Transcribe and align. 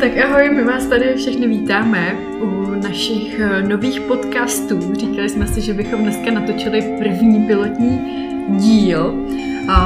Tak 0.00 0.18
ahoj, 0.18 0.50
my 0.50 0.64
vás 0.64 0.86
tady 0.86 1.14
všechny 1.14 1.48
vítáme 1.48 2.16
u 2.40 2.74
našich 2.82 3.40
eh, 3.40 3.62
nových 3.62 4.00
podcastů. 4.00 4.94
Říkali 4.94 5.28
jsme 5.28 5.46
si, 5.46 5.60
že 5.60 5.74
bychom 5.74 6.02
dneska 6.02 6.30
natočili 6.30 6.96
první 6.98 7.46
pilotní 7.46 8.00
díl. 8.48 9.14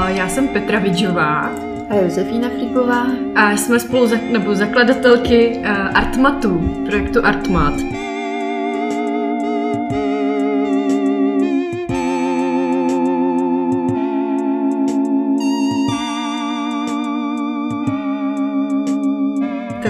Já 0.07 0.29
jsem 0.29 0.49
Petra 0.49 0.79
Vidžová. 0.79 1.51
A 1.91 1.95
Josefína 1.95 2.49
Friková. 2.49 3.07
A 3.35 3.57
jsme 3.57 3.81
spolu 3.81 4.07
za, 4.07 4.17
nebo 4.31 4.55
zakladatelky 4.55 5.61
eh, 5.63 5.69
Artmatu, 5.73 6.83
projektu 6.87 7.25
Artmat. 7.25 8.04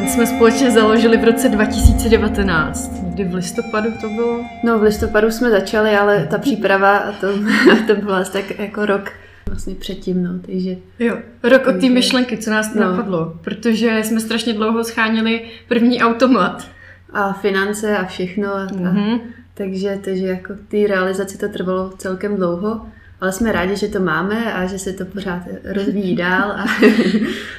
Jsme 0.02 0.26
společně 0.26 0.70
založili 0.70 1.16
v 1.16 1.24
roce 1.24 1.48
2019. 1.48 3.02
Někdy 3.02 3.24
v 3.24 3.34
listopadu 3.34 3.90
to 4.00 4.08
bylo? 4.08 4.44
No 4.64 4.78
v 4.78 4.82
listopadu 4.82 5.30
jsme 5.30 5.50
začali, 5.50 5.96
ale 5.96 6.26
ta 6.30 6.38
příprava 6.38 6.96
a 6.96 7.12
to, 7.12 7.26
to 7.86 7.96
bylo 7.96 8.14
asi 8.14 8.32
tak 8.32 8.58
jako 8.58 8.86
rok 8.86 9.12
vlastně 9.46 9.74
předtím, 9.74 10.22
no, 10.22 10.30
takže... 10.46 10.76
Jo, 10.98 11.18
rok 11.42 11.66
od 11.66 11.80
té 11.80 11.88
myšlenky, 11.88 12.38
co 12.38 12.50
nás 12.50 12.74
no. 12.74 12.80
napadlo, 12.80 13.34
protože 13.40 14.00
jsme 14.04 14.20
strašně 14.20 14.52
dlouho 14.52 14.84
schánili 14.84 15.40
první 15.68 16.02
automat. 16.02 16.68
A 17.12 17.32
finance 17.32 17.96
a 17.96 18.04
všechno. 18.04 18.54
A, 18.54 18.66
mm-hmm. 18.66 19.14
a, 19.14 19.20
takže, 19.54 19.98
takže 20.04 20.26
jako 20.26 20.54
té 20.68 20.86
realizaci 20.86 21.38
to 21.38 21.48
trvalo 21.48 21.90
celkem 21.98 22.36
dlouho 22.36 22.86
ale 23.24 23.32
jsme 23.32 23.52
rádi, 23.52 23.76
že 23.76 23.88
to 23.88 24.00
máme 24.00 24.52
a 24.52 24.66
že 24.66 24.78
se 24.78 24.92
to 24.92 25.04
pořád 25.04 25.42
rozvíjí 25.64 26.16
dál. 26.16 26.50
A... 26.50 26.64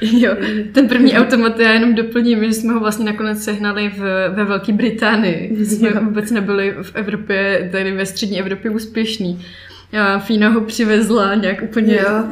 jo, 0.00 0.36
ten 0.72 0.88
první 0.88 1.12
automat 1.18 1.58
já 1.58 1.72
jenom 1.72 1.94
doplním, 1.94 2.44
že 2.44 2.52
jsme 2.52 2.72
ho 2.72 2.80
vlastně 2.80 3.04
nakonec 3.04 3.44
sehnali 3.44 3.88
v, 3.88 4.00
ve 4.28 4.44
Velké 4.44 4.72
Británii. 4.72 5.66
Jsme 5.66 5.88
jo. 5.88 6.04
vůbec 6.04 6.30
nebyli 6.30 6.74
v 6.82 6.96
Evropě, 6.96 7.68
tady 7.72 7.92
ve 7.92 8.06
střední 8.06 8.40
Evropě 8.40 8.70
úspěšní. 8.70 9.44
Já 9.92 10.18
Fína 10.18 10.48
ho 10.48 10.60
přivezla 10.60 11.34
nějak 11.34 11.62
úplně... 11.62 11.94
Jo, 11.96 12.24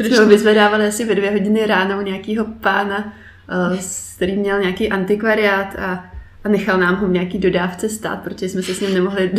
jsme 0.06 0.16
ho 0.18 0.26
vyzvedávali 0.26 0.86
asi 0.86 1.04
ve 1.04 1.14
dvě 1.14 1.30
hodiny 1.30 1.66
ráno 1.66 1.98
u 1.98 2.02
nějakého 2.02 2.44
pána, 2.44 3.14
eh, 3.74 3.78
který 4.16 4.36
měl 4.36 4.60
nějaký 4.60 4.88
antikvariát 4.88 5.76
a 5.78 6.12
a 6.44 6.48
nechal 6.48 6.78
nám 6.78 6.96
ho 6.96 7.06
v 7.06 7.10
nějaký 7.10 7.38
dodávce 7.38 7.88
stát, 7.88 8.22
protože 8.22 8.48
jsme 8.48 8.62
se 8.62 8.74
s 8.74 8.80
ním 8.80 8.94
nemohli 8.94 9.30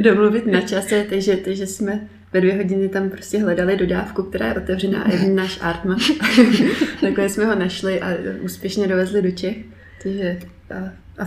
domluvit 0.00 0.46
na 0.46 0.60
čase, 0.60 1.06
takže, 1.10 1.36
takže 1.36 1.66
jsme 1.66 2.00
ve 2.32 2.40
dvě 2.40 2.56
hodiny 2.56 2.88
tam 2.88 3.10
prostě 3.10 3.38
hledali 3.38 3.76
dodávku, 3.76 4.22
která 4.22 4.46
je 4.46 4.54
otevřená 4.54 5.02
a 5.02 5.10
je 5.10 5.30
náš 5.30 5.58
Artma. 5.62 5.96
Nakonec 7.02 7.32
jsme 7.32 7.44
ho 7.44 7.54
našli 7.54 8.00
a 8.00 8.08
úspěšně 8.40 8.88
dovezli 8.88 9.22
do 9.22 9.30
Čech. 9.30 9.56
Takže 10.02 10.38
a 10.70 10.92
a 11.20 11.26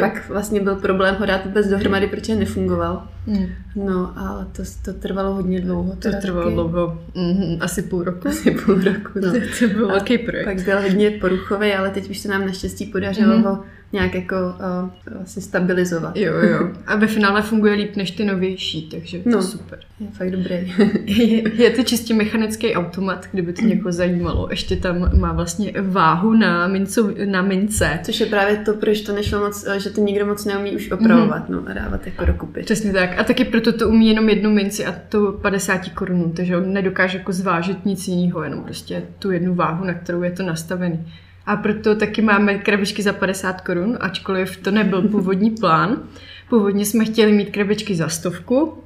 pak 0.00 0.28
vlastně 0.28 0.60
byl 0.60 0.76
problém 0.76 1.16
ho 1.18 1.26
dát 1.26 1.44
vůbec 1.44 1.68
dohromady, 1.68 2.06
protože 2.06 2.34
nefungoval. 2.34 3.08
Mm. 3.26 3.46
No 3.76 4.18
a 4.18 4.48
to, 4.52 4.62
to 4.84 4.92
trvalo 4.92 5.34
hodně 5.34 5.60
dlouho. 5.60 5.96
To 5.96 6.10
trvalo 6.22 6.44
taky. 6.44 6.54
dlouho, 6.54 7.02
mm, 7.14 7.56
asi 7.60 7.82
půl 7.82 8.02
roku. 8.02 8.28
Asi 8.28 8.50
půl 8.50 8.74
roku, 8.74 9.20
no. 9.20 9.32
to, 9.32 9.38
to 9.58 9.68
byl 9.74 9.88
velký 9.88 10.18
projekt. 10.18 10.44
Pak 10.44 10.60
byl 10.60 10.80
hodně 10.80 11.10
poruchový, 11.10 11.72
ale 11.72 11.90
teď 11.90 12.10
už 12.10 12.18
se 12.18 12.28
nám 12.28 12.46
naštěstí 12.46 12.86
podařilo 12.86 13.38
mm. 13.38 13.42
ho 13.42 13.64
nějak 13.92 14.14
jako 14.14 14.36
uh, 14.36 15.14
vlastně 15.14 15.42
stabilizovat. 15.42 16.16
Jo, 16.16 16.34
jo. 16.34 16.70
A 16.86 16.96
ve 16.96 17.06
finále 17.06 17.42
funguje 17.42 17.74
líp 17.74 17.96
než 17.96 18.10
ty 18.10 18.24
novější, 18.24 18.88
takže 18.88 19.18
to 19.18 19.30
no, 19.30 19.38
je 19.38 19.42
super. 19.42 19.78
Je 20.00 20.06
fakt 20.06 20.30
dobrý. 20.30 20.54
je, 21.04 21.62
je 21.62 21.70
to 21.70 21.82
čistě 21.82 22.14
mechanický 22.14 22.74
automat, 22.74 23.26
kdyby 23.32 23.52
to 23.52 23.62
někoho 23.62 23.92
zajímalo. 23.92 24.48
Ještě 24.50 24.76
tam 24.76 25.20
má 25.20 25.32
vlastně 25.32 25.72
váhu 25.82 26.32
na, 26.32 26.68
mincu, 26.68 27.14
na 27.24 27.42
mince. 27.42 27.98
Což 28.02 28.20
je 28.20 28.26
právě 28.26 28.56
to, 28.56 28.74
proč 28.74 29.00
to 29.00 29.12
nešlo 29.12 29.40
moc, 29.40 29.66
že 29.78 29.90
to 29.90 30.00
nikdo 30.00 30.26
moc 30.26 30.44
neumí 30.44 30.76
už 30.76 30.90
opravovat 30.90 31.48
mm. 31.48 31.54
no, 31.54 31.62
a 31.66 31.72
dávat 31.72 32.06
jako 32.06 32.24
dokupy. 32.24 32.62
Přesně 32.62 32.92
tak. 32.92 33.18
A 33.18 33.24
taky 33.24 33.44
proto 33.44 33.72
to 33.72 33.88
umí 33.88 34.08
jenom 34.08 34.28
jednu 34.28 34.50
minci 34.50 34.86
a 34.86 34.94
to 35.08 35.32
50 35.32 35.88
korun, 35.88 36.32
takže 36.32 36.56
on 36.56 36.72
nedokáže 36.72 37.18
jako 37.18 37.32
zvážit 37.32 37.86
nic 37.86 38.08
jiného, 38.08 38.42
jenom 38.42 38.64
prostě 38.64 39.02
tu 39.18 39.30
jednu 39.30 39.54
váhu, 39.54 39.84
na 39.84 39.94
kterou 39.94 40.22
je 40.22 40.30
to 40.30 40.42
nastavený. 40.42 41.06
A 41.46 41.56
proto 41.56 41.94
taky 41.94 42.22
máme 42.22 42.58
krabičky 42.58 43.02
za 43.02 43.12
50 43.12 43.60
korun, 43.60 43.98
ačkoliv 44.00 44.56
to 44.56 44.70
nebyl 44.70 45.02
původní 45.02 45.50
plán. 45.50 46.02
Původně 46.48 46.86
jsme 46.86 47.04
chtěli 47.04 47.32
mít 47.32 47.50
krabičky 47.50 47.94
za 47.94 48.08
stovku, 48.08 48.78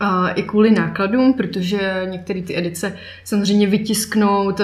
a 0.00 0.28
i 0.28 0.42
kvůli 0.42 0.70
nákladům, 0.70 1.34
protože 1.34 2.02
některé 2.10 2.42
ty 2.42 2.56
edice 2.56 2.96
samozřejmě 3.24 3.66
vytisknout, 3.66 4.60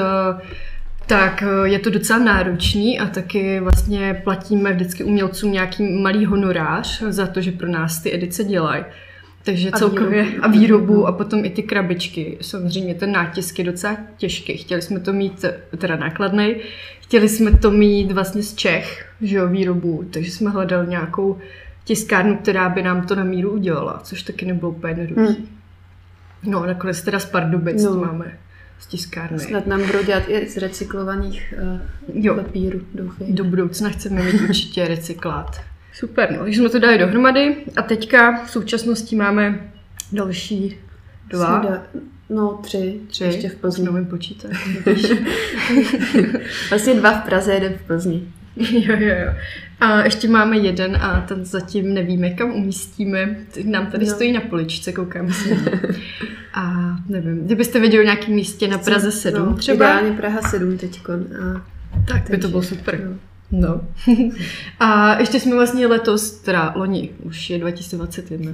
tak 1.07 1.45
je 1.65 1.79
to 1.79 1.91
docela 1.91 2.19
náročný 2.19 3.01
a 3.01 3.07
taky 3.07 3.61
vlastně 3.61 4.21
platíme 4.25 4.73
vždycky 4.73 5.05
umělcům 5.05 5.53
nějaký 5.53 5.93
malý 5.93 6.27
honorář 6.27 7.03
za 7.09 7.27
to, 7.27 7.41
že 7.41 7.53
pro 7.53 7.69
nás 7.69 8.03
ty 8.03 8.15
edice 8.15 8.45
dělají. 8.45 8.85
Takže 9.45 9.71
a 9.71 9.79
celkově 9.79 10.23
výrobu. 10.23 10.45
a 10.45 10.49
výrobu 10.49 11.07
a 11.07 11.13
potom 11.13 11.45
i 11.45 11.51
ty 11.51 11.63
krabičky. 11.63 12.39
Samozřejmě 12.41 12.95
ten 12.95 13.13
nátisk 13.13 13.59
je 13.59 13.65
docela 13.65 13.97
těžký. 14.17 14.57
Chtěli 14.57 14.83
jsme 14.83 15.01
to 15.01 15.13
mít 15.13 15.45
teda 15.79 15.97
nákladný, 15.97 16.57
chtěli 17.05 17.29
jsme 17.29 17.51
to 17.51 17.71
mít 17.71 18.13
vlastně 18.13 18.43
z 18.43 18.55
Čech, 18.55 19.07
že 19.21 19.37
jo, 19.37 19.49
výrobu, 19.49 20.05
takže 20.11 20.31
jsme 20.31 20.51
hledali 20.51 20.87
nějakou 20.87 21.39
tiskárnu, 21.85 22.37
která 22.37 22.69
by 22.69 22.83
nám 22.83 23.07
to 23.07 23.15
na 23.15 23.25
míru 23.25 23.51
udělala, 23.51 24.01
což 24.03 24.23
taky 24.23 24.47
nebylo 24.47 24.71
úplně 24.71 24.91
jednoduché. 24.91 25.21
Hmm. 25.21 25.49
No 26.43 26.63
a 26.63 26.67
nakonec 26.67 27.03
teda 27.03 27.19
z 27.19 27.25
Pardubic 27.25 27.85
no. 27.85 27.95
máme 27.95 28.39
z 28.79 28.87
tiskárny. 28.87 29.39
Snad 29.39 29.67
nám 29.67 29.87
budou 29.87 30.05
dělat 30.05 30.23
i 30.29 30.49
z 30.49 30.57
recyklovaných 30.57 31.55
uh, 31.63 31.81
jo. 32.25 32.35
papíru, 32.35 32.81
doufám. 32.95 33.27
Do 33.31 33.45
budoucna 33.45 33.89
chceme 33.91 34.23
mít 34.23 34.41
určitě 34.41 34.89
recyklát. 34.89 35.61
Super, 35.93 36.33
no, 36.33 36.39
takže 36.39 36.61
jsme 36.61 36.69
to 36.69 36.79
dali 36.79 36.99
dohromady 36.99 37.57
a 37.77 37.83
teďka 37.83 38.45
v 38.45 38.51
současnosti 38.51 39.17
máme 39.17 39.71
další 40.13 40.77
dva. 41.31 41.59
Da, 41.59 41.83
no, 42.31 42.61
tři, 42.63 43.01
tři, 43.07 43.25
ještě 43.25 43.49
v 43.49 43.55
Plzni. 43.55 43.89
Už 43.89 44.07
počítat. 44.11 44.51
vlastně 46.71 46.95
dva 46.95 47.13
v 47.13 47.25
Praze, 47.25 47.55
jeden 47.55 47.73
v 47.73 47.87
Plzni. 47.87 48.23
Jo, 48.57 48.97
jo, 48.99 49.15
jo. 49.27 49.35
A 49.81 50.05
ještě 50.05 50.29
máme 50.29 50.59
jeden 50.59 50.97
a 50.97 51.21
ten 51.21 51.45
zatím 51.45 51.95
nevíme, 51.95 52.31
kam 52.31 52.51
umístíme. 52.51 53.37
Nám 53.65 53.87
tady 53.87 54.07
no. 54.07 54.13
stojí 54.13 54.33
na 54.33 54.41
poličce, 54.41 54.93
koukám 54.93 55.33
si. 55.33 55.59
A 56.55 56.97
nevím, 57.09 57.45
kdybyste 57.45 57.81
viděli 57.81 58.05
nějaký 58.05 58.33
místě 58.33 58.69
na 58.69 58.79
Praze 58.79 59.13
7 59.13 59.47
no, 59.47 59.57
třeba. 59.57 59.75
Ideálně 59.75 60.17
Praha 60.17 60.43
7 60.43 60.79
teďko. 60.79 61.13
A, 61.13 61.63
tak 62.07 62.07
takže, 62.07 62.31
by 62.31 62.39
to 62.39 62.49
bylo 62.49 62.63
super. 62.63 63.01
No. 63.11 63.17
No. 63.53 63.81
A 64.81 65.21
ještě 65.21 65.41
jsme 65.41 65.55
vlastně 65.55 65.87
letos, 65.87 66.31
teda 66.31 66.73
loni, 66.77 67.11
už 67.23 67.51
je 67.51 67.59
2021. 67.59 68.53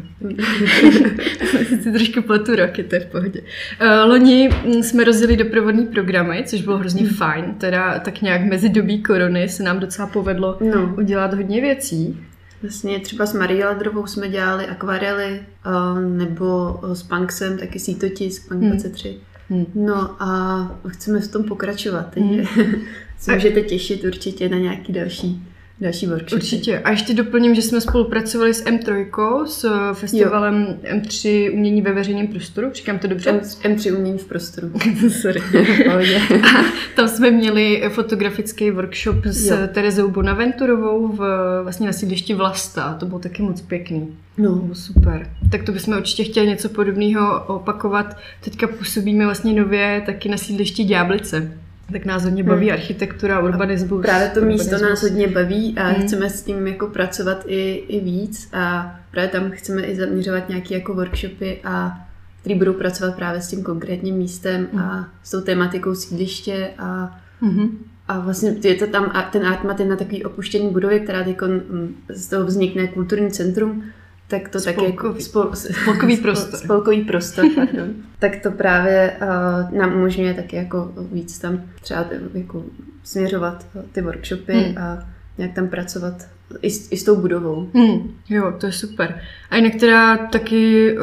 si 1.83 1.93
trošku 1.93 2.23
pletu 2.23 2.57
roky, 2.57 2.85
to 2.85 2.95
je 2.95 3.01
v 3.01 3.07
pohodě. 3.07 3.41
Uh, 3.41 4.11
loni 4.11 4.51
jsme 4.83 5.05
rozjeli 5.05 5.37
doprovodní 5.37 5.87
programy, 5.87 6.45
což 6.47 6.63
bylo 6.63 6.79
hrozně 6.79 7.03
hmm. 7.03 7.11
fajn. 7.11 7.55
Teda 7.59 7.99
tak 7.99 8.23
nějak 8.23 8.45
mezi 8.45 8.69
dobí 8.69 9.03
korony 9.03 9.49
se 9.49 9.63
nám 9.63 9.81
docela 9.81 10.09
povedlo 10.09 10.59
no. 10.61 10.95
udělat 10.99 11.35
hodně 11.35 11.61
věcí. 11.61 12.21
Vlastně 12.63 13.01
třeba 13.01 13.27
s 13.27 13.35
Marí 13.35 13.65
Ladrovou 13.65 14.07
jsme 14.07 14.29
dělali 14.29 14.67
akvarely, 14.67 15.41
uh, 15.67 16.01
nebo 16.01 16.81
s 16.93 17.03
Punksem 17.03 17.59
taky 17.59 17.79
sítotisk, 17.79 18.49
Punk 18.49 18.61
hmm. 18.61 18.71
23. 18.71 19.21
Hmm. 19.51 19.67
No 19.75 20.23
a 20.23 20.81
chceme 20.89 21.21
v 21.21 21.29
tom 21.29 21.45
pokračovat, 21.45 22.07
takže 22.15 22.43
hmm. 22.43 22.83
se 23.19 23.35
můžete 23.35 23.63
těšit 23.63 24.05
určitě 24.05 24.49
na 24.49 24.59
nějaký 24.59 24.93
další 24.93 25.50
další 25.81 26.07
workshopy. 26.07 26.35
Určitě. 26.35 26.79
A 26.79 26.91
ještě 26.91 27.15
doplním, 27.15 27.55
že 27.55 27.63
jsme 27.63 27.81
spolupracovali 27.81 28.55
s 28.55 28.65
M3, 28.65 29.45
s 29.47 29.65
eh, 29.65 29.95
festivalem 29.95 30.67
jo. 30.83 30.97
M3 30.97 31.51
umění 31.55 31.83
ve 31.83 31.93
veřejném 31.93 32.27
prostoru. 32.27 32.71
Říkám 32.75 32.99
to 32.99 33.09
dobře? 33.09 33.41
M, 33.65 33.77
3 33.77 33.93
umění 33.93 34.19
v 34.19 34.25
prostoru. 34.25 34.73
Sorry. 35.23 35.41
a 35.91 36.65
tam 36.97 37.09
jsme 37.09 37.31
měli 37.31 37.83
fotografický 37.89 38.71
workshop 38.71 39.25
s 39.25 39.47
jo. 39.47 39.57
Terezou 39.73 40.11
Bonaventurovou 40.11 41.09
v, 41.09 41.21
vlastně 41.63 41.87
na 41.87 41.93
sídlišti 41.93 42.35
Vlasta. 42.35 42.97
To 43.01 43.07
bylo 43.07 43.19
taky 43.19 43.43
moc 43.43 43.61
pěkný. 43.61 44.09
No. 44.39 44.55
Bylo 44.55 44.75
super. 44.75 45.31
Tak 45.51 45.63
to 45.63 45.73
bychom 45.73 45.97
určitě 45.97 46.25
chtěli 46.25 46.47
něco 46.47 46.69
podobného 46.69 47.45
opakovat. 47.47 48.17
Teďka 48.45 48.67
působíme 48.67 49.25
vlastně 49.25 49.53
nově 49.53 50.03
taky 50.07 50.29
na 50.29 50.37
sídlišti 50.37 50.85
Ďáblice. 50.85 51.53
Tak 51.93 52.05
nás 52.05 52.25
hodně 52.25 52.45
baví 52.45 52.67
hmm. 52.67 52.79
architektura, 52.79 53.41
urbanismus. 53.41 54.01
A 54.01 54.03
právě 54.03 54.29
to 54.29 54.41
urbanismus. 54.41 54.71
místo 54.71 54.89
nás 54.89 55.03
hodně 55.03 55.29
baví 55.29 55.79
a 55.79 55.89
hmm. 55.89 56.03
chceme 56.03 56.31
s 56.31 56.43
tím 56.43 56.67
jako 56.67 56.87
pracovat 56.87 57.45
i, 57.47 57.85
i 57.89 58.01
víc 58.01 58.49
a 58.53 58.97
právě 59.11 59.29
tam 59.29 59.51
chceme 59.51 59.83
i 59.83 59.97
zaměřovat 59.97 60.49
nějaké 60.49 60.75
jako 60.75 60.95
workshopy 60.95 61.61
a 61.65 62.07
který 62.41 62.55
budou 62.55 62.73
pracovat 62.73 63.17
právě 63.17 63.41
s 63.41 63.49
tím 63.49 63.63
konkrétním 63.63 64.15
místem 64.15 64.69
hmm. 64.73 64.83
a 64.83 65.09
s 65.23 65.31
tou 65.31 65.41
tématikou 65.41 65.95
sídliště 65.95 66.71
a 66.79 67.21
hmm. 67.41 67.85
A 68.09 68.19
vlastně 68.19 68.57
je 68.65 68.75
to 68.75 68.87
tam, 68.87 69.13
ten 69.33 69.47
Artmat 69.47 69.81
je 69.81 69.87
na 69.87 69.97
takový 69.97 70.25
opuštěný 70.25 70.71
budově, 70.71 71.01
která 71.01 71.25
teď 71.25 71.41
mm, 71.43 71.95
z 72.09 72.29
toho 72.29 72.45
vznikne 72.45 72.87
kulturní 72.87 73.31
centrum, 73.31 73.85
tak 74.31 74.49
to 74.49 74.61
Spolkový. 74.61 74.87
taky 74.87 74.97
jako 74.97 75.21
spol, 75.21 75.51
Spolkový 75.55 76.17
prostor. 76.23 76.61
Spolkový 76.61 77.05
prostor, 77.05 77.45
pardon. 77.55 77.89
tak 78.19 78.37
to 78.43 78.51
právě 78.51 79.17
uh, 79.23 79.79
nám 79.79 79.95
umožňuje 79.95 80.35
taky 80.35 80.57
jako 80.57 80.93
víc 81.13 81.39
tam 81.39 81.63
třeba 81.83 82.07
jako 82.35 82.65
směřovat 83.05 83.67
ty 83.93 84.03
workshopy 84.03 84.53
hmm. 84.53 84.79
a 84.79 85.09
nějak 85.39 85.55
tam 85.55 85.69
pracovat 85.69 86.27
i 86.63 86.71
s, 86.71 86.93
i 86.93 86.97
s 86.97 87.05
tou 87.05 87.17
budovou. 87.17 87.69
Hmm, 87.75 88.15
jo, 88.29 88.55
to 88.61 88.67
je 88.67 88.73
super. 88.73 89.21
A 89.51 89.57
jinak 89.57 89.75
teda 89.75 90.17
taky 90.17 90.95
uh, 90.99 91.01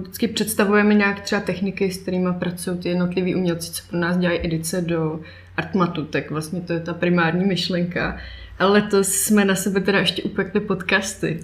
vždycky 0.00 0.28
představujeme 0.28 0.94
nějak 0.94 1.20
třeba 1.20 1.40
techniky, 1.40 1.92
s 1.92 1.98
kterými 1.98 2.28
pracují 2.38 2.78
ty 2.78 2.88
jednotliví 2.88 3.34
umělci, 3.34 3.72
co 3.72 3.82
pro 3.90 3.98
nás 3.98 4.16
dělají 4.16 4.40
edice 4.44 4.80
do 4.80 5.20
Artmatu, 5.56 6.04
tak 6.04 6.30
vlastně 6.30 6.60
to 6.60 6.72
je 6.72 6.80
ta 6.80 6.94
primární 6.94 7.44
myšlenka. 7.44 8.16
Ale 8.58 8.70
letos 8.70 9.08
jsme 9.08 9.44
na 9.44 9.54
sebe 9.54 9.80
teda 9.80 9.98
ještě 9.98 10.22
upekli 10.22 10.60
podcasty. 10.60 11.40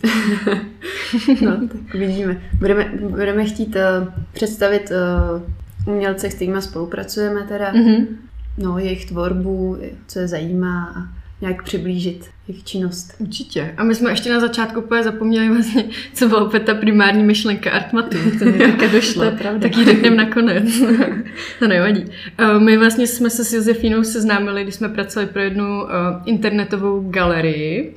no, 1.43 1.69
tak 1.69 1.95
vidíme. 1.95 2.43
Budeme, 2.59 2.93
budeme 3.09 3.45
chtít 3.45 3.77
uh, 3.77 4.09
představit 4.33 4.93
uh, 5.87 5.95
umělce, 5.95 6.31
s 6.31 6.35
kterými 6.35 6.63
spolupracujeme 6.63 7.43
teda, 7.43 7.73
mm-hmm. 7.73 8.07
no, 8.59 8.79
jejich 8.79 9.07
tvorbu, 9.07 9.79
co 10.07 10.19
je 10.19 10.29
zajímá 10.29 10.95
a 10.97 11.22
nějak 11.43 11.63
přiblížit 11.63 12.31
jejich 12.49 12.65
činnost. 12.65 13.15
Určitě. 13.19 13.75
A 13.77 13.85
my 13.85 13.95
jsme 13.95 14.11
ještě 14.11 14.31
na 14.31 14.41
začátku 14.41 14.81
úplně 14.81 15.03
zapomněli 15.03 15.49
vlastně, 15.49 15.85
co 16.15 16.29
byla 16.29 16.45
opět 16.45 16.63
ta 16.63 16.75
primární 16.75 17.23
myšlenka 17.23 17.71
Artmatu. 17.71 18.17
To 18.39 18.45
mi 18.45 18.59
také 18.59 18.89
došlo. 18.89 19.23
to 19.23 19.31
je 19.31 19.37
pravda. 19.37 19.69
Tak 19.69 19.77
ji 19.77 19.85
řekneme 19.85 20.17
nakonec. 20.17 20.65
to 21.59 21.69
nevadí. 21.69 22.05
Eh, 22.39 22.59
my 22.59 22.77
vlastně 22.77 23.07
jsme 23.07 23.31
se 23.31 23.45
s 23.45 23.53
Josefínou 23.53 24.05
seznámili, 24.05 24.63
když 24.63 24.75
jsme 24.75 24.89
pracovali 24.89 25.33
pro 25.33 25.43
jednu 25.43 25.87
eh, 25.87 25.93
internetovou 26.27 27.11
galerii, 27.11 27.97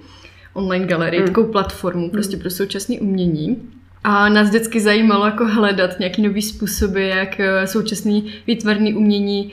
online 0.53 0.85
galerii, 0.85 1.21
mm. 1.21 1.27
takovou 1.27 1.51
platformu 1.51 2.09
prostě 2.09 2.35
mm. 2.35 2.41
pro 2.41 2.49
současné 2.49 2.95
umění. 2.99 3.57
A 4.03 4.29
nás 4.29 4.49
vždycky 4.49 4.79
zajímalo 4.79 5.25
jako 5.25 5.47
hledat 5.47 5.99
nějaký 5.99 6.21
nový 6.21 6.41
způsoby, 6.41 7.09
jak 7.09 7.39
eh, 7.39 7.67
současný 7.67 8.33
výtvarný 8.47 8.93
umění 8.93 9.51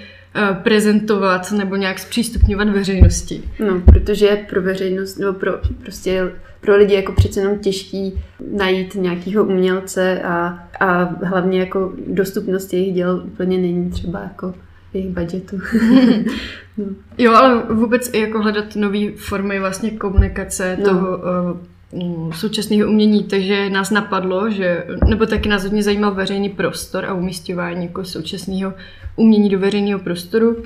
prezentovat 0.63 1.53
nebo 1.53 1.77
nějak 1.77 1.99
zpřístupňovat 1.99 2.69
veřejnosti. 2.69 3.43
No, 3.67 3.81
protože 3.81 4.39
pro 4.51 4.63
veřejnost, 4.63 5.19
nebo 5.19 5.33
pro, 5.33 5.53
prostě 5.83 6.33
pro 6.61 6.77
lidi 6.77 6.95
jako 6.95 7.13
přece 7.13 7.41
jenom 7.41 7.59
těžký 7.59 8.21
najít 8.57 8.95
nějakého 8.95 9.45
umělce 9.45 10.23
a, 10.23 10.59
a 10.81 11.03
hlavně 11.25 11.61
jako 11.61 11.93
dostupnost 12.07 12.73
jejich 12.73 12.95
děl 12.95 13.23
úplně 13.25 13.59
není 13.59 13.91
třeba 13.91 14.21
jako 14.21 14.55
jejich 14.95 15.11
budgetu. 15.11 15.59
no. 16.77 16.85
Jo, 17.19 17.33
ale 17.33 17.63
vůbec 17.71 18.11
i 18.13 18.21
jako 18.21 18.43
hledat 18.43 18.77
nové 18.77 19.13
formy 19.17 19.61
vlastně 19.61 19.91
komunikace 19.91 20.79
no. 20.81 20.85
toho 20.85 21.19
uh, 21.19 21.59
současného 22.35 22.89
umění, 22.89 23.25
takže 23.25 23.71
nás 23.71 23.91
napadlo, 23.91 24.51
že, 24.51 24.85
nebo 25.09 25.27
taky 25.27 25.49
nás 25.49 25.63
hodně 25.63 25.83
zajímal 25.83 26.15
veřejný 26.15 26.49
prostor 26.49 27.05
a 27.05 27.15
umístěvání 27.15 27.87
jako 27.87 28.05
současného 28.05 28.75
umění 29.17 29.49
do 29.49 29.59
veřejného 29.59 30.01
prostoru, 30.01 30.57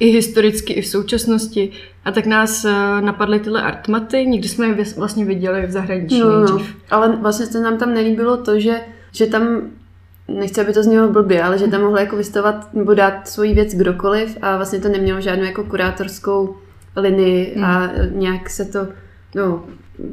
i 0.00 0.06
historicky, 0.06 0.72
i 0.72 0.82
v 0.82 0.86
současnosti. 0.86 1.70
A 2.04 2.12
tak 2.12 2.26
nás 2.26 2.64
eh, 2.64 2.72
napadly 3.00 3.40
tyhle 3.40 3.62
artmaty, 3.62 4.26
nikdy 4.26 4.48
jsme 4.48 4.66
je 4.66 4.84
vlastně 4.96 5.24
viděli 5.24 5.66
v 5.66 5.70
zahraničí 5.70 6.20
no, 6.20 6.40
no. 6.40 6.66
Ale 6.90 7.16
vlastně 7.16 7.46
se 7.46 7.60
nám 7.60 7.78
tam 7.78 7.94
nelíbilo 7.94 8.36
to, 8.36 8.60
že, 8.60 8.80
že 9.12 9.26
tam 9.26 9.60
nechci, 10.28 10.60
aby 10.60 10.72
to 10.72 10.82
znělo 10.82 11.08
blbě, 11.08 11.42
ale 11.42 11.58
že 11.58 11.66
tam 11.66 11.80
mohl 11.80 11.98
jako 11.98 12.16
vystavovat 12.16 12.74
nebo 12.74 12.94
dát 12.94 13.28
svoji 13.28 13.54
věc 13.54 13.74
kdokoliv 13.74 14.38
a 14.42 14.56
vlastně 14.56 14.80
to 14.80 14.88
nemělo 14.88 15.20
žádnou 15.20 15.44
jako 15.44 15.64
kurátorskou 15.64 16.56
linii 16.96 17.52
hmm. 17.54 17.64
a 17.64 17.90
nějak 18.10 18.50
se 18.50 18.64
to, 18.64 18.88
no, 19.34 19.64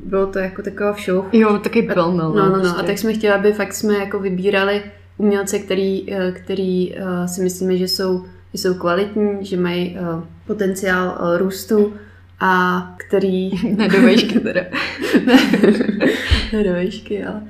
bylo 0.06 0.28
to 0.28 0.40
jako 0.40 0.62
taková 0.62 0.96
show. 1.06 1.26
Jo, 1.32 1.58
taky 1.58 1.82
pelmel. 1.82 2.34
No, 2.34 2.36
no, 2.36 2.46
no, 2.46 2.58
no. 2.58 2.62
Prostě. 2.62 2.82
A 2.82 2.84
tak 2.84 2.98
jsme 2.98 3.14
chtěli, 3.14 3.34
aby 3.34 3.54
fakt 3.54 3.74
jsme 3.74 3.94
jako 3.94 4.20
vybírali 4.20 4.84
umělce, 5.18 5.60
který, 5.60 6.14
eh, 6.14 6.32
který 6.32 6.96
eh, 6.96 7.28
si 7.28 7.42
myslíme, 7.42 7.78
že 7.78 7.88
jsou, 7.88 8.26
že 8.54 8.62
jsou 8.62 8.74
kvalitní, 8.74 9.46
že 9.46 9.58
mají 9.58 9.98
eh, 9.98 10.24
potenciál 10.48 11.38
růstu 11.38 11.94
a 12.40 12.82
který... 12.98 13.52
ne 13.76 13.88
do 13.88 14.02
vejšky 14.02 14.40
teda. 14.40 14.62
ne 16.54 16.64
do 16.64 16.72
vejšky, 16.72 17.26
ale... 17.26 17.42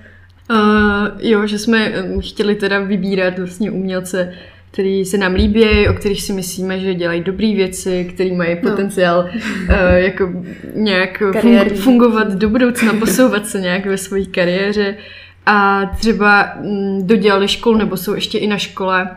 Uh, 0.50 1.08
jo, 1.20 1.48
že 1.48 1.60
jsme 1.60 1.94
chtěli 2.20 2.56
teda 2.56 2.80
vybírat 2.80 3.40
vlastně 3.40 3.72
umělce, 3.72 4.34
který 4.72 5.06
se 5.06 5.18
nám 5.18 5.34
líbí, 5.34 5.88
o 5.90 5.94
kterých 5.94 6.22
si 6.22 6.34
myslíme, 6.34 6.80
že 6.80 6.94
dělají 6.94 7.22
dobré 7.22 7.54
věci, 7.56 8.12
který 8.14 8.32
mají 8.36 8.56
no. 8.56 8.70
potenciál 8.70 9.24
no. 9.24 9.30
uh, 9.30 9.96
jako 9.96 10.34
nějak 10.76 11.22
fung- 11.22 11.76
fungovat 11.76 12.34
do 12.34 12.50
budoucna, 12.50 12.94
posouvat 12.94 13.48
se 13.48 13.60
nějak 13.62 13.86
ve 13.86 13.98
své 13.98 14.26
kariéře 14.26 14.96
a 15.46 15.86
třeba 16.00 16.54
mm, 16.62 17.08
dodělali 17.08 17.48
školu 17.48 17.78
nebo 17.78 17.98
jsou 17.98 18.14
ještě 18.14 18.38
i 18.38 18.48
na 18.48 18.58
škole. 18.58 19.10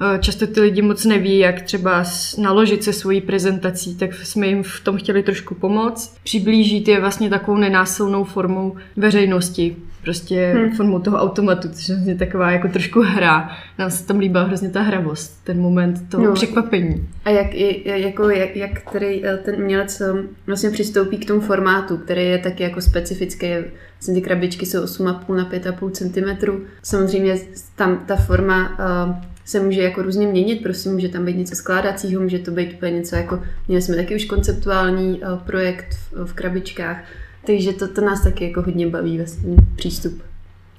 Eh, 0.00 0.18
často 0.18 0.46
ty 0.46 0.60
lidi 0.60 0.82
moc 0.82 1.04
neví, 1.04 1.38
jak 1.38 1.62
třeba 1.62 2.04
naložit 2.38 2.84
se 2.84 2.92
svojí 2.92 3.20
prezentací, 3.20 3.96
tak 3.96 4.14
jsme 4.14 4.46
jim 4.46 4.62
v 4.62 4.80
tom 4.80 4.96
chtěli 4.96 5.22
trošku 5.22 5.54
pomoct. 5.54 6.16
Přiblížit 6.22 6.88
je 6.88 7.00
vlastně 7.00 7.30
takovou 7.30 7.56
nenásilnou 7.56 8.24
formou 8.24 8.76
veřejnosti, 8.96 9.76
prostě 10.06 10.52
hmm. 10.56 10.70
formou 10.70 10.98
toho 10.98 11.16
automatu, 11.16 11.68
což 11.68 11.90
je 12.04 12.14
taková 12.14 12.50
jako 12.50 12.68
trošku 12.68 13.00
hra. 13.00 13.50
Nám 13.78 13.90
se 13.90 14.06
tam 14.06 14.18
líbila 14.18 14.44
hrozně 14.44 14.68
ta 14.68 14.82
hravost, 14.82 15.44
ten 15.44 15.60
moment 15.60 16.08
toho 16.10 16.24
no. 16.24 16.32
překvapení. 16.32 17.08
A 17.24 17.30
jak, 17.30 17.54
jako, 17.84 18.30
jak, 18.30 18.56
jak 18.56 18.82
který 18.82 19.26
eh, 19.26 19.36
ten 19.36 19.54
umělec 19.54 20.00
eh, 20.00 20.12
vlastně 20.46 20.70
přistoupí 20.70 21.18
k 21.18 21.26
tomu 21.26 21.40
formátu, 21.40 21.96
který 21.96 22.24
je 22.26 22.38
taky 22.38 22.62
jako 22.62 22.80
specifický, 22.80 23.46
vlastně 23.92 24.14
ty 24.14 24.20
krabičky 24.20 24.66
jsou 24.66 24.84
8,5 24.84 25.34
na 25.36 25.50
5,5 25.50 25.90
cm. 25.90 26.62
Samozřejmě 26.82 27.38
tam 27.76 28.04
ta 28.06 28.16
forma 28.16 28.70
uh, 28.70 29.14
se 29.44 29.60
může 29.60 29.82
jako 29.82 30.02
různě 30.02 30.26
měnit, 30.26 30.62
prostě 30.62 30.88
může 30.88 31.08
tam 31.08 31.24
být 31.24 31.36
něco 31.36 31.54
skládacího, 31.54 32.22
může 32.22 32.38
to 32.38 32.50
být 32.50 32.72
úplně 32.72 32.92
něco 32.92 33.16
jako, 33.16 33.42
měli 33.68 33.82
jsme 33.82 33.96
taky 33.96 34.16
už 34.16 34.24
konceptuální 34.24 35.20
projekt 35.46 35.94
v, 35.94 36.24
v 36.24 36.32
krabičkách, 36.32 37.04
takže 37.46 37.72
to, 37.72 37.88
to 37.88 38.00
nás 38.00 38.22
taky 38.24 38.44
jako 38.44 38.62
hodně 38.62 38.86
baví 38.86 39.16
vlastně 39.16 39.56
přístup. 39.76 40.22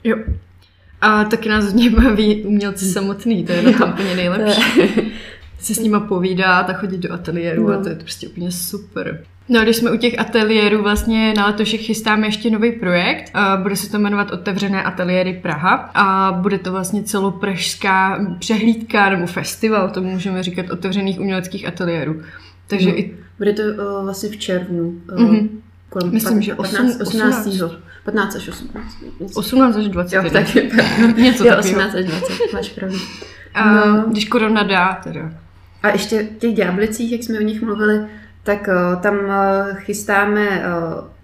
Jo. 0.03 0.17
A 1.01 1.23
taky 1.23 1.49
nás 1.49 1.65
hodně 1.65 1.89
baví 1.89 2.43
umělci 2.43 2.85
samotný, 2.85 3.45
to 3.45 3.51
je 3.51 3.61
na 3.61 3.71
tom 3.71 3.89
úplně 3.93 4.15
nejlepší. 4.15 4.61
se 5.59 5.75
s 5.75 5.79
nima 5.79 5.99
povídat 5.99 6.69
a 6.69 6.73
chodit 6.73 6.97
do 6.97 7.13
ateliéru 7.13 7.67
no. 7.67 7.73
a 7.73 7.83
to 7.83 7.89
je 7.89 7.95
prostě 7.95 8.27
úplně 8.27 8.51
super. 8.51 9.23
No, 9.49 9.61
když 9.61 9.75
jsme 9.75 9.91
u 9.91 9.97
těch 9.97 10.19
ateliérů, 10.19 10.83
vlastně 10.83 11.33
na 11.37 11.47
letošek 11.47 11.81
chystáme 11.81 12.27
ještě 12.27 12.49
nový 12.49 12.71
projekt. 12.71 13.31
Bude 13.61 13.75
se 13.75 13.91
to 13.91 13.99
jmenovat 13.99 14.31
Otevřené 14.31 14.83
ateliéry 14.83 15.33
Praha 15.33 15.91
a 15.93 16.31
bude 16.31 16.59
to 16.59 16.71
vlastně 16.71 17.03
celopražská 17.03 18.25
přehlídka 18.39 19.09
nebo 19.09 19.27
festival, 19.27 19.89
to 19.89 20.01
můžeme 20.01 20.43
říkat, 20.43 20.69
otevřených 20.69 21.19
uměleckých 21.19 21.67
ateliérů. 21.67 22.21
Takže 22.67 22.89
no. 22.89 22.99
i... 22.99 23.17
Bude 23.37 23.53
to 23.53 23.61
uh, 23.61 24.03
vlastně 24.03 24.29
v 24.29 24.37
červnu. 24.37 24.83
Uh, 24.87 25.19
mm-hmm. 25.19 25.49
Kolem 25.89 26.11
Myslím, 26.13 26.41
že 26.41 26.55
15, 26.55 27.01
18. 27.01 27.47
15 28.03 28.35
až 28.35 28.47
18. 28.47 28.97
18 29.35 29.75
až 29.75 29.87
20. 29.87 30.15
Jo, 30.15 30.29
tak 30.29 30.55
je 30.55 30.63
Něco 31.17 31.47
jo, 31.47 31.55
18 31.59 31.95
až 31.95 32.05
20, 32.05 32.33
máš 32.53 32.69
pravdu. 32.69 32.97
A 33.53 33.85
no. 33.85 34.05
když 34.07 34.25
korona 34.25 34.63
dá, 34.63 34.99
teda. 35.03 35.33
A 35.83 35.89
ještě 35.89 36.23
v 36.23 36.37
těch 36.37 36.53
ďáblicích, 36.53 37.11
jak 37.11 37.23
jsme 37.23 37.39
o 37.39 37.41
nich 37.41 37.61
mluvili, 37.61 38.07
tak 38.43 38.67
uh, 38.67 39.01
tam 39.01 39.15
uh, 39.15 39.75
chystáme 39.75 40.47
uh, 40.49 40.63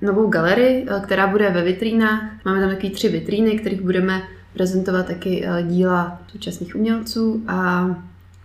novou 0.02 0.28
galerii, 0.28 0.88
která 1.04 1.28
bude 1.28 1.50
ve 1.50 1.64
vitrínách. 1.64 2.24
Máme 2.46 2.60
tam 2.60 2.70
takové 2.70 2.90
tři 2.90 3.10
vitríny, 3.10 3.60
kterých 3.60 3.82
budeme 3.82 4.22
prezentovat 4.54 5.06
taky 5.06 5.46
díla 5.62 6.20
současných 6.32 6.76
umělců 6.76 7.44
a 7.48 7.90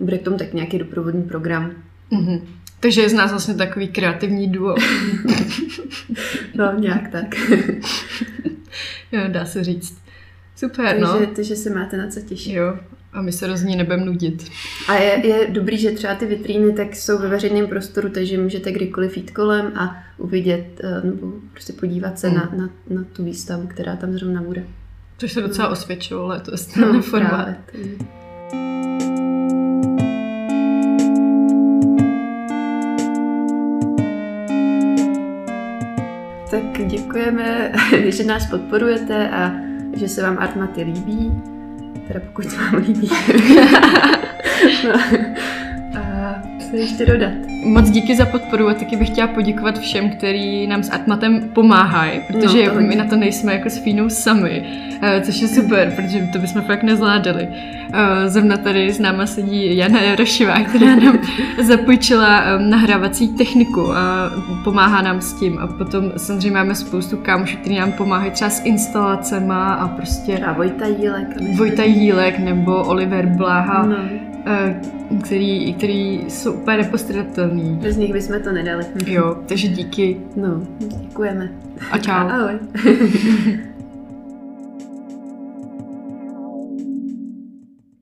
bude 0.00 0.18
k 0.18 0.22
tomu 0.22 0.36
tak 0.36 0.52
nějaký 0.52 0.78
doprovodný 0.78 1.22
program. 1.22 1.70
Mm-hmm. 2.12 2.40
Takže 2.80 3.00
je 3.00 3.08
z 3.08 3.12
nás 3.12 3.30
vlastně 3.30 3.54
takový 3.54 3.88
kreativní 3.88 4.48
duo. 4.48 4.74
no, 6.54 6.72
nějak 6.78 7.08
tak. 7.08 7.34
jo, 9.12 9.20
dá 9.28 9.44
se 9.44 9.64
říct. 9.64 9.98
Super, 10.56 10.86
takže, 10.86 11.00
no. 11.00 11.26
Takže 11.36 11.56
se 11.56 11.70
máte 11.70 11.96
na 11.96 12.08
co 12.08 12.20
těšit. 12.20 12.52
Jo, 12.52 12.78
a 13.12 13.22
my 13.22 13.32
se 13.32 13.46
rozní 13.46 13.76
nebudeme 13.76 14.04
nudit. 14.04 14.50
A 14.88 14.94
je, 14.94 15.26
je 15.26 15.46
dobrý, 15.50 15.78
že 15.78 15.90
třeba 15.90 16.14
ty 16.14 16.26
vitríny 16.26 16.72
tak 16.72 16.96
jsou 16.96 17.18
ve 17.18 17.28
veřejném 17.28 17.66
prostoru, 17.66 18.08
takže 18.08 18.38
můžete 18.38 18.72
kdykoliv 18.72 19.16
jít 19.16 19.30
kolem 19.30 19.72
a 19.76 20.02
uvidět, 20.18 20.80
eh, 20.84 21.06
nebo 21.06 21.32
prostě 21.52 21.72
podívat 21.72 22.18
se 22.18 22.28
mm. 22.28 22.34
na, 22.34 22.50
na, 22.56 22.70
na 22.90 23.04
tu 23.12 23.24
výstavu, 23.24 23.66
která 23.66 23.96
tam 23.96 24.12
zrovna 24.12 24.42
bude. 24.42 24.64
Což 25.18 25.32
se 25.32 25.40
docela 25.40 25.68
osvědčilo 25.68 26.26
letos, 26.26 26.66
ten 26.66 26.92
no, 26.92 27.02
formát. 27.02 27.56
Tak 36.78 36.86
děkujeme, 36.86 37.72
že 38.08 38.24
nás 38.24 38.46
podporujete 38.46 39.28
a 39.28 39.52
že 39.96 40.08
se 40.08 40.22
vám 40.22 40.38
Artmaty 40.38 40.82
líbí. 40.82 41.32
Teda 42.08 42.20
pokud 42.20 42.50
se 42.50 42.56
vám 42.56 42.74
líbí. 42.74 43.10
no. 44.84 45.00
Se 46.70 46.76
ještě 46.76 47.06
dodat. 47.06 47.32
Moc 47.64 47.90
díky 47.90 48.16
za 48.16 48.26
podporu 48.26 48.68
a 48.68 48.74
taky 48.74 48.96
bych 48.96 49.08
chtěla 49.08 49.26
poděkovat 49.26 49.78
všem, 49.78 50.10
kteří 50.10 50.66
nám 50.66 50.82
s 50.82 50.90
Atmatem 50.90 51.48
pomáhají, 51.48 52.20
protože 52.26 52.66
no, 52.66 52.80
my 52.80 52.96
na 52.96 53.04
to 53.04 53.16
nejsme 53.16 53.52
jako 53.52 53.70
s 53.70 53.78
Fínou 53.78 54.08
sami, 54.08 54.64
uh, 54.94 55.22
což 55.22 55.40
je 55.40 55.48
super, 55.48 55.92
protože 55.96 56.28
to 56.32 56.38
bychom 56.38 56.62
fakt 56.62 56.82
nezvládali. 56.82 57.48
Uh, 57.48 57.94
zrovna 58.26 58.56
tady 58.56 58.92
s 58.92 58.98
náma 58.98 59.26
sedí 59.26 59.76
Jana 59.76 60.00
Jarošová, 60.00 60.60
která 60.60 60.96
nám 60.96 61.18
zapůjčila 61.62 62.56
um, 62.56 62.70
nahrávací 62.70 63.28
techniku 63.28 63.92
a 63.92 64.30
pomáhá 64.64 65.02
nám 65.02 65.20
s 65.20 65.32
tím. 65.32 65.58
A 65.58 65.66
potom 65.66 66.12
samozřejmě 66.16 66.50
máme 66.50 66.74
spoustu 66.74 67.16
kámošů, 67.16 67.56
kteří 67.56 67.76
nám 67.76 67.92
pomáhají 67.92 68.30
třeba 68.30 68.50
s 68.50 68.64
instalacema 68.64 69.74
a 69.74 69.88
prostě... 69.88 70.38
A 70.38 70.52
Vojta 70.52 70.86
Jílek. 70.86 71.28
Vojta 71.56 71.82
Jílek 71.82 72.38
nebo 72.38 72.84
Oliver 72.84 73.26
Bláha. 73.26 73.86
No 73.86 73.96
který, 75.24 75.74
který 75.74 76.24
jsou 76.28 76.52
úplně 76.52 76.76
nepostradatelný. 76.76 77.78
Bez 77.82 77.96
nich 77.96 78.12
bychom 78.12 78.40
to 78.40 78.52
nedali. 78.52 78.84
Jo, 79.06 79.36
takže 79.46 79.68
díky. 79.68 80.20
No, 80.36 80.62
děkujeme. 80.78 81.48
A 81.90 81.98
čau. 81.98 82.12
Ahoj. 82.12 82.58